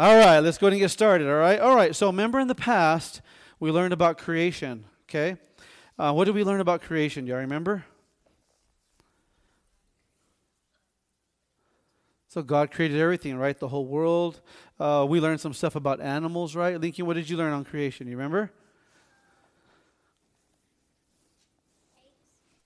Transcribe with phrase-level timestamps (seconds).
[0.00, 1.28] All right, let's go ahead and get started.
[1.28, 1.94] All right, all right.
[1.94, 3.20] So remember in the past
[3.58, 4.86] we learned about creation.
[5.04, 5.36] Okay,
[5.98, 7.26] uh, what did we learn about creation?
[7.26, 7.84] Do y'all remember?
[12.28, 13.58] So God created everything, right?
[13.58, 14.40] The whole world.
[14.78, 16.80] Uh, we learned some stuff about animals, right?
[16.80, 18.06] Lincoln, what did you learn on creation?
[18.06, 18.50] You remember?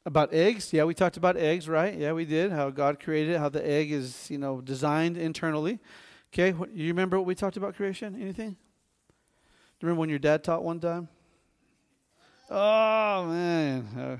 [0.06, 0.72] About eggs?
[0.72, 1.98] Yeah, we talked about eggs, right?
[1.98, 2.52] Yeah, we did.
[2.52, 5.80] How God created it, how the egg is, you know, designed internally.
[6.34, 8.20] Okay, what, you remember what we talked about creation?
[8.20, 8.50] Anything?
[8.50, 8.56] Do
[9.80, 11.06] you remember when your dad taught one time?
[12.50, 14.16] Oh man, uh,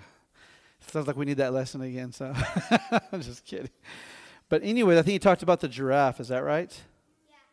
[0.93, 2.13] sounds like we need that lesson again.
[2.13, 2.33] So
[3.13, 3.71] I'm just kidding.
[4.49, 6.21] But anyway, I think he talked about the giraffe.
[6.21, 6.73] Is that right?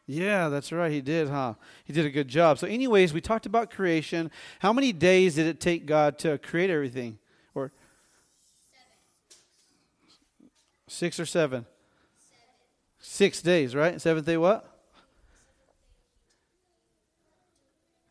[0.06, 0.24] Yeah.
[0.24, 0.92] yeah, that's right.
[0.92, 1.56] He did, huh?
[1.84, 2.60] He did a good job.
[2.60, 4.30] So, anyways, we talked about creation.
[4.60, 7.18] How many days did it take God to create everything?
[7.56, 7.72] Or
[10.40, 10.50] seven.
[10.88, 11.66] six or seven?
[13.02, 14.00] Six days, right?
[14.00, 14.72] Seventh day, what?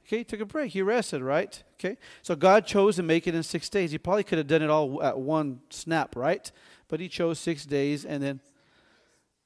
[0.05, 0.73] Okay, he took a break.
[0.73, 1.63] He rested, right?
[1.75, 1.97] Okay.
[2.23, 3.93] So God chose to make it in six days.
[3.93, 6.51] He probably could have done it all at one snap, right?
[6.89, 8.41] But he chose six days and then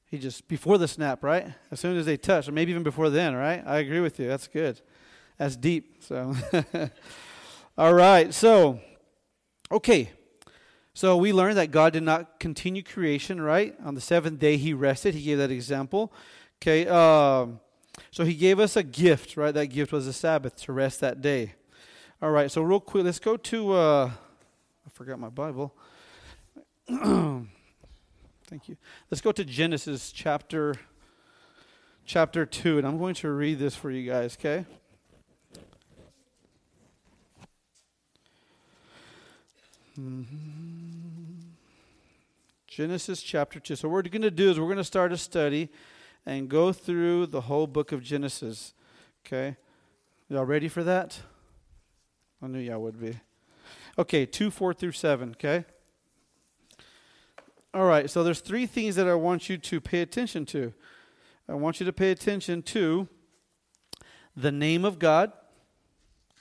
[0.07, 1.53] he just, before the snap, right?
[1.69, 3.61] As soon as they touch, or maybe even before then, right?
[3.63, 4.27] I agree with you.
[4.27, 4.81] That's good.
[5.37, 5.97] That's deep.
[5.99, 6.35] So,
[7.77, 8.33] all right.
[8.33, 8.79] So,
[9.71, 10.11] okay.
[10.95, 13.75] So we learned that God did not continue creation, right?
[13.83, 15.13] On the seventh day, He rested.
[15.13, 16.13] He gave that example.
[16.61, 16.87] Okay.
[16.87, 17.59] Um,
[18.11, 19.53] so He gave us a gift, right?
[19.53, 21.53] That gift was the Sabbath to rest that day.
[22.21, 22.49] All right.
[22.49, 23.73] So real quick, let's go to.
[23.73, 25.75] Uh, I forgot my Bible.
[26.87, 27.49] Thank
[28.69, 28.77] you.
[29.11, 30.75] Let's go to Genesis chapter
[32.05, 34.65] chapter 2 and I'm going to read this for you guys, okay?
[39.99, 40.74] Mm-hmm.
[42.75, 43.77] Genesis chapter 2.
[43.77, 45.69] So, what we're going to do is we're going to start a study
[46.25, 48.73] and go through the whole book of Genesis.
[49.25, 49.55] Okay?
[50.27, 51.17] Y'all ready for that?
[52.43, 53.17] I knew y'all would be.
[53.97, 55.29] Okay, 2, 4 through 7.
[55.29, 55.63] Okay?
[57.73, 60.73] All right, so there's three things that I want you to pay attention to.
[61.47, 63.07] I want you to pay attention to
[64.35, 65.31] the name of God.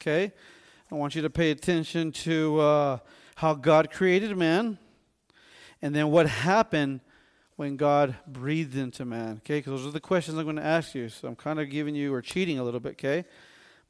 [0.01, 0.33] Okay?
[0.91, 2.99] I want you to pay attention to uh,
[3.37, 4.79] how God created man
[5.85, 7.01] and then what happened
[7.57, 9.43] when God breathed into man.
[9.45, 11.11] Okay, because those are the questions I'm going to ask you.
[11.11, 13.27] So I'm kind of giving you or cheating a little bit, okay?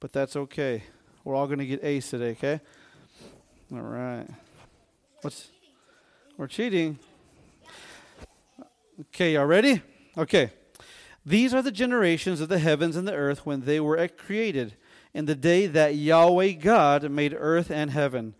[0.00, 0.82] But that's okay.
[1.22, 2.60] We're all going to get A's today, okay?
[3.72, 4.27] All right.
[5.22, 5.50] What's
[6.37, 6.99] we're cheating?
[9.00, 9.81] Okay, y'all ready?
[10.19, 10.50] Okay.
[11.25, 14.75] These are the generations of the heavens and the earth when they were created,
[15.15, 18.34] in the day that Yahweh God made earth and heaven.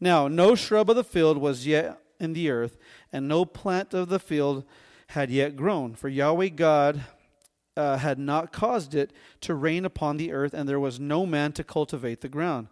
[0.00, 2.76] Now, no shrub of the field was yet in the earth,
[3.12, 4.64] and no plant of the field
[5.08, 7.04] had yet grown, for Yahweh God
[7.76, 9.12] uh, had not caused it
[9.42, 12.68] to rain upon the earth, and there was no man to cultivate the ground.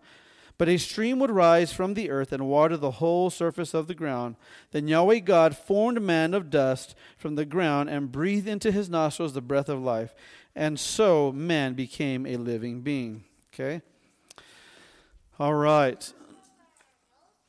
[0.59, 3.95] But a stream would rise from the earth and water the whole surface of the
[3.95, 4.37] ground.
[4.71, 9.33] Then Yahweh God formed man of dust from the ground and breathed into his nostrils
[9.33, 10.15] the breath of life.
[10.55, 13.25] And so man became a living being.
[13.53, 13.83] Okay?
[15.41, 16.13] All right.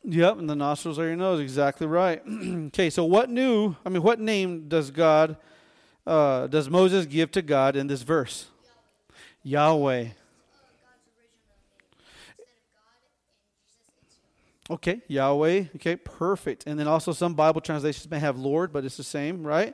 [0.06, 1.40] Yep, and the nostrils are your nose.
[1.40, 2.22] Exactly right.
[2.68, 5.38] okay, so what new, I mean, what name does God,
[6.06, 8.47] uh, does Moses give to God in this verse?
[9.44, 10.00] Yahweh.
[10.00, 10.09] Yahweh.
[14.69, 15.66] Okay, Yahweh.
[15.75, 16.66] Okay, perfect.
[16.68, 19.74] And then also some Bible translations may have Lord, but it's the same, right?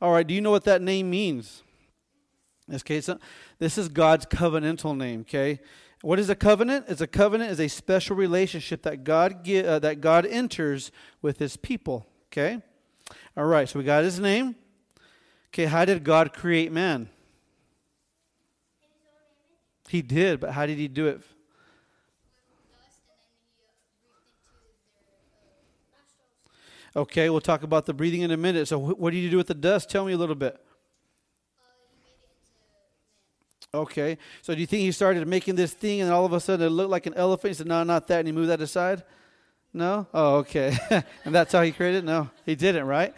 [0.00, 1.62] All right, do you know what that name means?
[2.66, 3.08] In this case,
[3.58, 5.60] this is God's covenantal name, okay?
[6.02, 6.86] What is a covenant?
[6.88, 10.92] It's a covenant is a special relationship that God uh, that God enters
[11.22, 12.60] with his people, okay?
[13.36, 14.56] All right, so we got his name.
[15.48, 17.08] Okay, how did God create man?
[19.88, 21.22] He did, but how did he do it?
[26.94, 28.68] Okay, we'll talk about the breathing in a minute.
[28.68, 29.90] So, what do you do with the dust?
[29.90, 30.58] Tell me a little bit.
[33.74, 36.66] Okay, so do you think he started making this thing and all of a sudden
[36.66, 37.50] it looked like an elephant?
[37.50, 38.20] He said, No, not that.
[38.20, 39.02] And he moved that aside?
[39.72, 40.06] No?
[40.14, 40.76] Oh, okay.
[41.24, 42.04] and that's how he created it?
[42.04, 43.12] No, he didn't, right?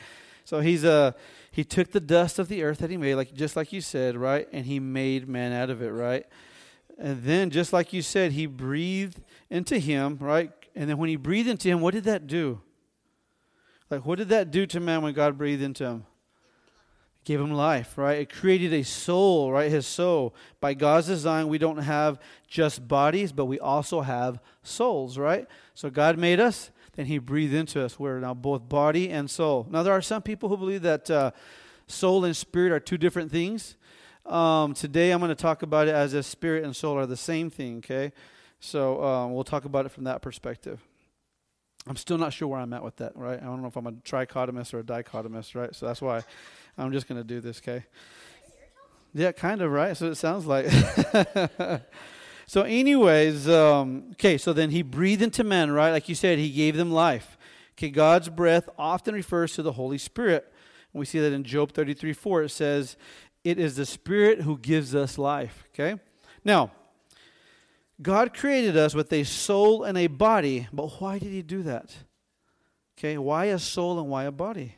[0.44, 1.12] So he's uh
[1.50, 4.16] he took the dust of the earth that he made, like just like you said,
[4.16, 4.48] right?
[4.52, 6.24] And he made man out of it, right?
[6.98, 9.20] And then just like you said, he breathed
[9.50, 10.52] into him, right?
[10.74, 12.60] And then when he breathed into him, what did that do?
[13.90, 16.06] Like, what did that do to man when God breathed into him?
[17.28, 18.20] Gave him life, right?
[18.20, 19.70] It created a soul, right?
[19.70, 20.34] His soul.
[20.62, 25.46] By God's design, we don't have just bodies, but we also have souls, right?
[25.74, 27.98] So God made us, then He breathed into us.
[27.98, 29.66] We're now both body and soul.
[29.68, 31.32] Now, there are some people who believe that uh,
[31.86, 33.76] soul and spirit are two different things.
[34.24, 37.14] Um, today I'm going to talk about it as if spirit and soul are the
[37.14, 38.10] same thing, okay?
[38.58, 40.80] So um, we'll talk about it from that perspective.
[41.88, 43.40] I'm still not sure where I'm at with that, right?
[43.40, 45.74] I don't know if I'm a trichotomist or a dichotomist, right?
[45.74, 46.22] So that's why
[46.76, 47.84] I'm just going to do this, okay?
[49.14, 49.96] Yeah, kind of, right?
[49.96, 50.66] So it sounds like.
[52.46, 55.90] so, anyways, um, okay, so then he breathed into men, right?
[55.90, 57.38] Like you said, he gave them life.
[57.72, 60.52] Okay, God's breath often refers to the Holy Spirit.
[60.92, 62.96] And we see that in Job 33 4, it says,
[63.44, 65.64] It is the Spirit who gives us life.
[65.72, 65.98] Okay?
[66.44, 66.72] Now,
[68.00, 71.94] God created us with a soul and a body, but why did He do that?
[72.96, 74.76] Okay, why a soul and why a body?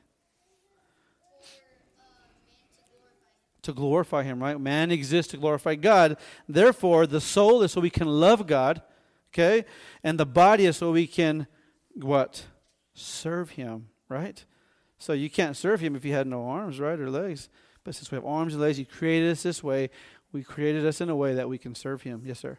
[3.62, 4.58] To glorify Him, right?
[4.58, 6.16] Man exists to glorify God.
[6.48, 8.80] Therefore, the soul is so we can love God,
[9.32, 9.66] okay?
[10.02, 11.46] And the body is so we can,
[11.94, 12.46] what?
[12.94, 14.42] Serve Him, right?
[14.98, 17.50] So you can't serve Him if you had no arms, right, or legs.
[17.84, 19.90] But since we have arms and legs, He created us this way.
[20.32, 22.22] We created us in a way that we can serve Him.
[22.24, 22.58] Yes, sir.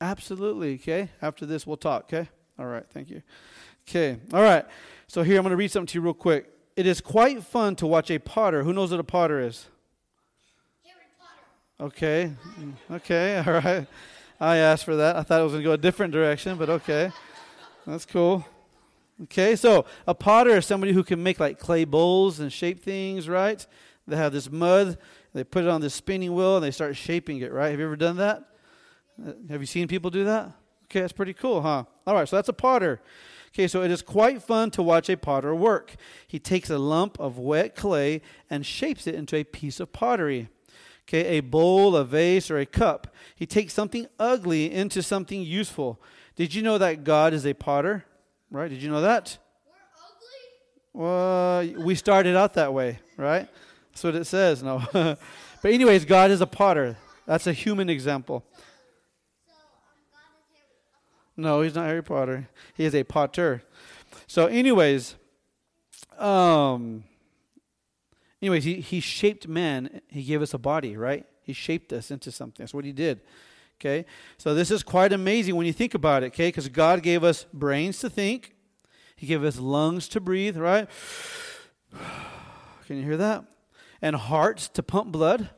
[0.00, 0.74] Absolutely.
[0.74, 1.10] Okay.
[1.20, 2.04] After this, we'll talk.
[2.04, 2.28] Okay.
[2.58, 2.84] All right.
[2.92, 3.22] Thank you.
[3.88, 4.18] Okay.
[4.32, 4.64] All right.
[5.06, 6.46] So here I'm going to read something to you real quick.
[6.76, 8.62] It is quite fun to watch a potter.
[8.62, 9.66] Who knows what a potter is?
[11.78, 12.32] Okay.
[12.58, 13.38] Mm, okay.
[13.46, 13.86] All right.
[14.38, 15.16] I asked for that.
[15.16, 17.10] I thought it was going to go a different direction, but okay.
[17.86, 18.46] That's cool.
[19.24, 19.56] Okay.
[19.56, 23.66] So a potter is somebody who can make like clay bowls and shape things, right?
[24.06, 24.96] They have this mud.
[25.34, 27.70] They put it on this spinning wheel and they start shaping it, right?
[27.70, 28.44] Have you ever done that?
[29.48, 30.52] Have you seen people do that?
[30.84, 31.84] Okay, that's pretty cool, huh?
[32.06, 33.00] All right, so that's a potter.
[33.52, 35.96] Okay, so it is quite fun to watch a potter work.
[36.26, 40.48] He takes a lump of wet clay and shapes it into a piece of pottery.
[41.08, 43.12] Okay, a bowl, a vase, or a cup.
[43.34, 46.00] He takes something ugly into something useful.
[46.36, 48.04] Did you know that God is a potter?
[48.50, 48.68] Right?
[48.68, 49.36] Did you know that?
[50.92, 53.48] Well, we started out that way, right?
[53.90, 54.62] That's what it says.
[54.62, 54.82] No.
[54.92, 55.18] but,
[55.64, 56.96] anyways, God is a potter.
[57.26, 58.44] That's a human example.
[61.40, 62.48] No, he's not Harry Potter.
[62.74, 63.62] He is a potter.
[64.26, 65.16] So, anyways,
[66.18, 67.04] um,
[68.42, 70.02] anyways, he, he shaped man.
[70.08, 71.24] He gave us a body, right?
[71.42, 72.62] He shaped us into something.
[72.62, 73.22] That's what he did.
[73.80, 74.04] Okay?
[74.36, 76.48] So, this is quite amazing when you think about it, okay?
[76.48, 78.54] Because God gave us brains to think,
[79.16, 80.88] He gave us lungs to breathe, right?
[82.86, 83.44] Can you hear that?
[84.02, 85.48] And hearts to pump blood,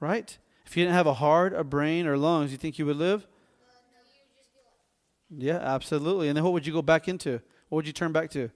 [0.00, 0.38] right?
[0.64, 3.26] If you didn't have a heart, a brain, or lungs, you think you would live?
[5.30, 6.28] Yeah, absolutely.
[6.28, 7.40] And then what would you go back into?
[7.68, 8.50] What would you turn back to?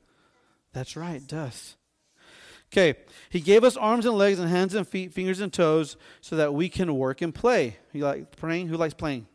[0.73, 1.77] That's right, dust.
[2.73, 2.95] Okay,
[3.31, 6.55] he gave us arms and legs and hands and feet, fingers and toes, so that
[6.55, 7.79] we can work and play.
[7.93, 8.69] You like playing?
[8.69, 9.27] Who likes playing?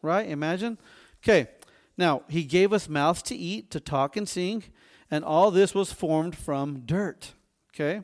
[0.00, 0.26] Right?
[0.28, 0.78] Imagine.
[1.22, 1.48] Okay,
[1.98, 4.64] now he gave us mouths to eat, to talk and sing,
[5.10, 7.34] and all this was formed from dirt.
[7.74, 8.00] Okay,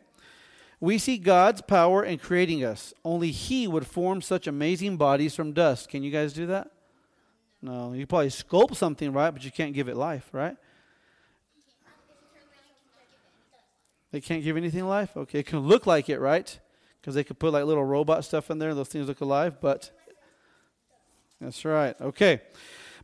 [0.79, 2.93] we see God's power in creating us.
[3.03, 5.89] Only He would form such amazing bodies from dust.
[5.89, 6.71] Can you guys do that?
[7.63, 9.31] No, you probably sculpt something, right?
[9.31, 10.57] But you can't give it life, right?
[14.13, 15.17] They can't give anything life?
[15.17, 16.59] Okay, it can look like it, right?
[17.01, 19.91] Because they could put like little robot stuff in there those things look alive, but
[21.41, 21.99] that's right.
[22.01, 22.41] Okay.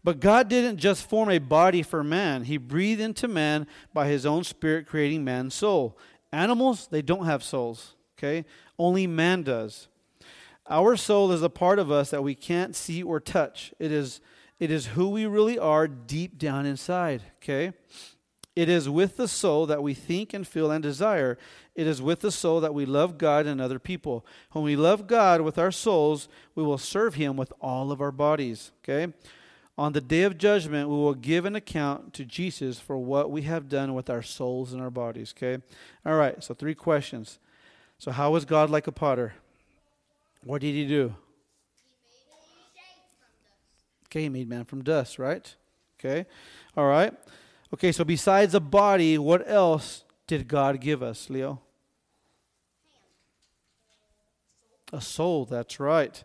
[0.02, 4.26] But God didn't just form a body for man, He breathed into man by His
[4.26, 5.98] own Spirit, creating man's soul.
[6.32, 8.44] Animals, they don't have souls, okay?
[8.78, 9.88] Only man does.
[10.68, 13.72] Our soul is a part of us that we can't see or touch.
[13.78, 14.20] It is
[14.58, 17.72] it is who we really are deep down inside, okay?
[18.54, 21.36] It is with the soul that we think and feel and desire.
[21.74, 24.24] It is with the soul that we love God and other people.
[24.52, 28.10] When we love God with our souls, we will serve Him with all of our
[28.10, 29.12] bodies, okay?
[29.76, 33.42] On the day of judgment, we will give an account to Jesus for what we
[33.42, 35.62] have done with our souls and our bodies, okay?
[36.06, 37.38] All right, so three questions.
[37.98, 39.34] So, how was God like a potter?
[40.44, 41.14] What did He do?
[44.16, 45.54] Okay, he made man from dust, right?
[46.00, 46.24] Okay,
[46.74, 47.12] all right.
[47.74, 51.60] Okay, so besides a body, what else did God give us, Leo?
[54.90, 56.24] A soul, that's right.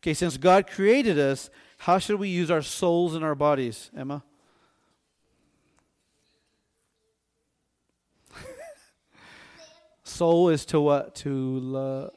[0.00, 4.22] Okay, since God created us, how should we use our souls and our bodies, Emma?
[10.04, 11.14] Soul is to what?
[11.14, 12.12] To, lo-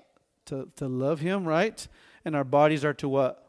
[0.48, 1.88] to, to love Him, right?
[2.25, 3.43] And our bodies are to what?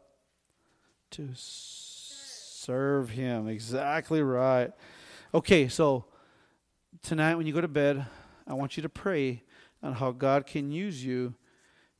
[1.15, 3.47] To serve him.
[3.47, 4.71] Exactly right.
[5.33, 6.05] Okay, so
[7.01, 8.05] tonight when you go to bed,
[8.45, 9.43] I want you to pray
[9.81, 11.35] on how God can use you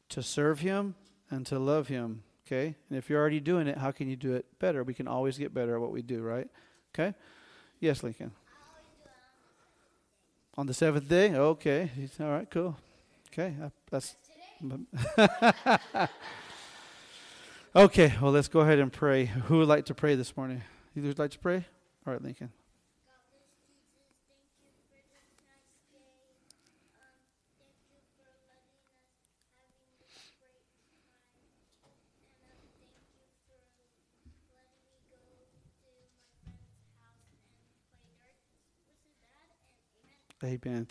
[0.09, 0.95] to serve him
[1.29, 2.23] and to love him.
[2.45, 2.75] Okay?
[2.89, 4.83] And if you're already doing it, how can you do it better?
[4.83, 6.47] We can always get better at what we do, right?
[6.93, 7.15] Okay?
[7.79, 8.31] Yes, Lincoln.
[10.57, 11.33] On the seventh day?
[11.33, 11.89] Okay.
[12.19, 12.77] All right, cool.
[13.31, 13.55] Okay,
[13.89, 14.15] that's.
[17.75, 19.25] okay, well, let's go ahead and pray.
[19.25, 20.61] Who would like to pray this morning?
[20.93, 21.65] You would like to pray?
[22.07, 22.51] All right, Lincoln.
[40.43, 40.83] Amen.